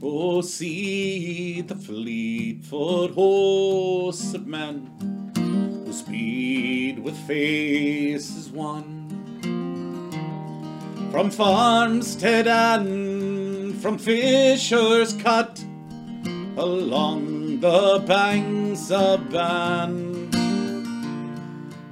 Oh, 0.00 0.42
see 0.42 1.60
the 1.60 1.74
fleet 1.74 2.64
foot 2.64 3.10
hosts 3.10 4.32
of 4.32 4.46
men, 4.46 4.88
who 5.84 5.92
speed 5.92 7.00
with 7.00 7.16
faces 7.26 8.48
one. 8.48 9.08
From 11.10 11.30
farmstead 11.30 12.46
and 12.46 13.74
from 13.82 13.98
fishers 13.98 15.14
cut, 15.14 15.64
along 16.56 17.58
the 17.58 18.02
banks 18.06 18.92
of 18.92 19.28
Bann. 19.30 20.30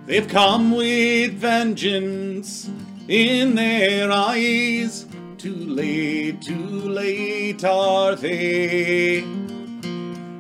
They've 0.07 0.29
come 0.29 0.71
with 0.77 1.33
vengeance 1.33 2.71
in 3.09 3.57
their 3.57 4.13
eyes, 4.13 5.07
too 5.39 5.55
late, 5.55 6.41
too 6.41 6.55
late 6.55 7.63
are 7.65 8.15
they. 8.15 9.25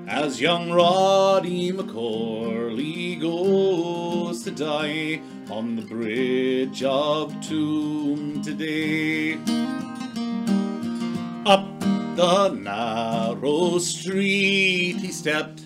As 0.08 0.40
young 0.40 0.70
Roddy 0.70 1.72
McCorley 1.72 3.20
goes 3.20 4.42
to 4.44 4.50
die 4.50 5.20
on 5.50 5.76
the 5.76 5.82
bridge 5.82 6.82
of 6.82 7.38
Toom 7.46 8.42
today. 8.42 9.34
Up 11.44 11.80
the 12.16 12.48
narrow 12.48 13.78
street 13.78 14.96
he 14.96 15.12
stepped, 15.12 15.60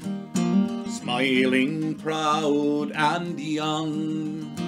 smiling 0.88 1.94
proud 1.94 2.90
and 2.92 3.38
young. 3.38 4.59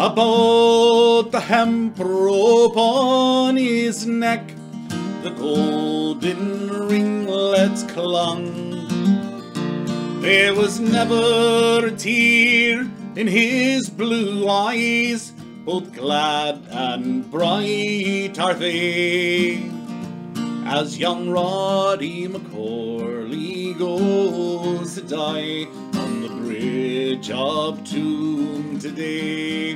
About 0.00 1.30
the 1.30 1.40
hemp 1.40 1.98
rope 1.98 2.74
on 2.74 3.54
his 3.54 4.06
neck, 4.06 4.50
the 5.22 5.28
golden 5.28 6.70
ringlets 6.88 7.82
clung. 7.82 8.88
There 10.22 10.54
was 10.54 10.80
never 10.80 11.84
a 11.84 11.90
tear 11.90 12.88
in 13.14 13.26
his 13.26 13.90
blue 13.90 14.48
eyes, 14.48 15.34
both 15.66 15.92
glad 15.92 16.62
and 16.70 17.30
bright 17.30 18.38
are 18.38 18.54
they. 18.54 19.62
As 20.64 20.96
young 20.96 21.28
Roddy 21.28 22.26
McCorley 22.26 23.78
goes 23.78 24.94
to 24.94 25.02
die 25.02 25.66
the 27.16 27.34
of 27.34 27.82
Toom 27.84 28.78
today. 28.78 29.74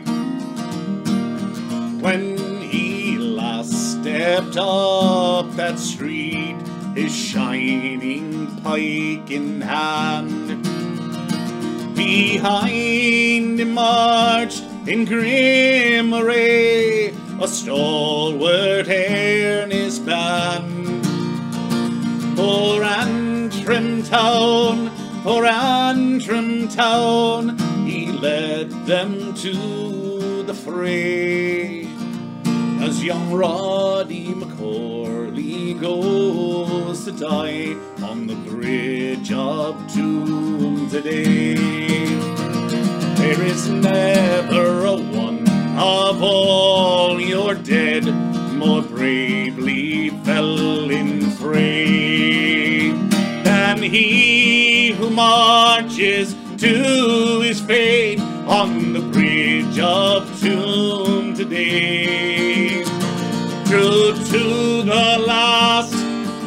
When 1.99 2.37
he 2.63 3.19
last 3.19 3.73
stepped 4.01 4.57
up 4.57 5.51
that 5.57 5.81
street, 5.81 6.57
his 6.95 7.13
shining 7.13 8.47
pike 8.63 9.31
in 9.33 9.61
hand, 9.61 10.63
behind 11.97 13.59
him 13.59 13.75
marched 13.75 14.63
in 14.87 15.05
grim 15.05 16.15
array 16.15 17.09
a 17.41 17.49
stalwart 17.49 18.87
earnest 18.89 20.07
band. 20.07 21.05
For 22.37 22.85
Antrim 22.85 24.05
town, 24.05 25.04
for 25.25 25.47
Antrim 25.47 26.69
town, 26.69 27.57
he 27.87 28.13
led 28.13 28.71
them 28.85 29.33
to 29.37 30.43
the 30.43 30.53
fray. 30.53 31.89
As 32.83 33.03
young 33.03 33.33
Roddy 33.33 34.35
McCorley 34.35 35.81
goes 35.81 37.07
to 37.07 37.13
die 37.13 37.75
on 38.03 38.27
the 38.27 38.35
bridge 38.51 39.33
of 39.33 39.75
Toom 39.95 40.91
today. 40.91 41.55
There 43.15 43.43
is 43.43 43.71
never 43.71 44.85
a 44.85 44.97
one 44.97 45.49
of 45.79 46.23
all 46.23 47.19
your 47.19 47.55
dead 47.55 48.05
more 48.59 48.83
bravely 48.83 50.11
fell 50.23 50.91
in 50.91 51.23
fray 51.31 52.91
than 53.43 53.83
he 53.83 54.74
who 54.97 55.11
marches 55.11 56.35
to 56.59 57.41
his 57.41 57.61
fate 57.61 58.21
on 58.47 58.93
the 58.93 59.01
bridge 59.01 59.79
of 59.79 60.41
Toom 60.41 61.35
today. 61.35 62.85
True 63.67 64.13
to 64.13 64.83
the 64.83 65.25
last, 65.27 65.93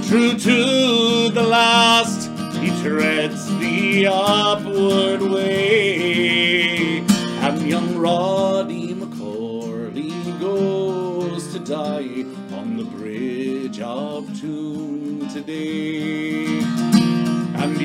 true 0.08 0.34
to 0.38 1.30
the 1.30 1.44
last, 1.44 2.30
he 2.58 2.70
treads 2.82 3.48
the 3.60 4.08
upward 4.08 5.22
way. 5.22 7.00
And 7.42 7.62
young 7.68 7.98
Roddy 7.98 8.94
McCorley 8.94 10.40
goes 10.40 11.52
to 11.54 11.60
die 11.60 12.26
on 12.56 12.78
the 12.78 12.86
bridge 12.86 13.82
of 13.82 14.40
Toom 14.40 15.28
today 15.30 16.37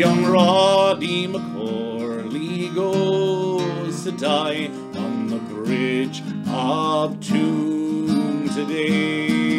young 0.03 0.25
Roddy 0.25 1.29
McCorley 1.29 2.75
goes 2.75 4.03
to 4.03 4.11
die 4.11 4.67
on 4.97 5.29
the 5.29 5.37
bridge 5.37 6.25
of 6.49 7.21
Toom 7.21 8.49
today. 8.49 9.52